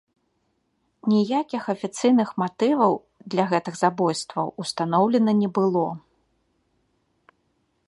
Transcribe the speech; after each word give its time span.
Ніякіх 1.11 1.63
афіцыйных 1.73 2.29
матываў 2.43 2.93
для 3.35 3.43
гэтых 3.53 3.75
забойстваў 3.83 4.47
ўстаноўлена 4.65 5.31
не 5.43 5.49
было. 5.59 5.85